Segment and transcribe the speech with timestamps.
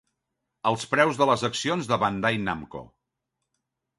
[0.69, 2.81] Els preus de les accions de Bandai Namco.